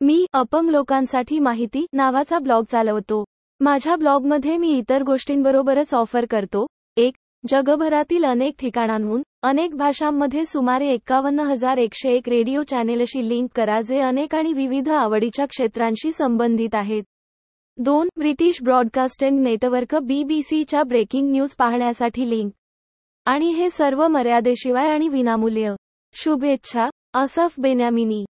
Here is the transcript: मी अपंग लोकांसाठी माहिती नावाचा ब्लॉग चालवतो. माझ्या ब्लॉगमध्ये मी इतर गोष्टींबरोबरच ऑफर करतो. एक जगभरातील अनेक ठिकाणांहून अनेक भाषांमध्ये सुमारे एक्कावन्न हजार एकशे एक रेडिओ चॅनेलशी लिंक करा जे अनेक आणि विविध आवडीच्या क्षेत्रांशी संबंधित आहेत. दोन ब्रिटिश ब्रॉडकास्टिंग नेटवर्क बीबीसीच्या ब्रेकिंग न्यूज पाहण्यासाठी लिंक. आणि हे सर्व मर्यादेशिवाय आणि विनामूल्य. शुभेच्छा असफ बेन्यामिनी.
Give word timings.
मी 0.00 0.26
अपंग 0.32 0.70
लोकांसाठी 0.70 1.38
माहिती 1.38 1.86
नावाचा 1.92 2.38
ब्लॉग 2.38 2.64
चालवतो. 2.70 3.24
माझ्या 3.60 3.96
ब्लॉगमध्ये 3.96 4.56
मी 4.56 4.70
इतर 4.70 5.02
गोष्टींबरोबरच 5.02 5.94
ऑफर 5.94 6.24
करतो. 6.30 6.66
एक 6.96 7.14
जगभरातील 7.48 8.24
अनेक 8.24 8.54
ठिकाणांहून 8.58 9.22
अनेक 9.42 9.74
भाषांमध्ये 9.74 10.44
सुमारे 10.44 10.88
एक्कावन्न 10.88 11.40
हजार 11.40 11.76
एकशे 11.76 12.10
एक 12.10 12.28
रेडिओ 12.28 12.62
चॅनेलशी 12.62 13.28
लिंक 13.28 13.48
करा 13.54 13.80
जे 13.80 14.00
अनेक 14.00 14.34
आणि 14.34 14.52
विविध 14.52 14.88
आवडीच्या 14.88 15.46
क्षेत्रांशी 15.46 16.12
संबंधित 16.12 16.74
आहेत. 16.74 17.02
दोन 17.78 18.08
ब्रिटिश 18.16 18.62
ब्रॉडकास्टिंग 18.62 19.38
नेटवर्क 19.38 19.94
बीबीसीच्या 19.94 20.82
ब्रेकिंग 20.82 21.30
न्यूज 21.30 21.54
पाहण्यासाठी 21.54 22.30
लिंक. 22.30 22.52
आणि 23.24 23.50
हे 23.50 23.70
सर्व 23.70 24.08
मर्यादेशिवाय 24.08 24.88
आणि 24.88 25.08
विनामूल्य. 25.08 25.74
शुभेच्छा 26.12 26.86
असफ 27.14 27.54
बेन्यामिनी. 27.58 28.24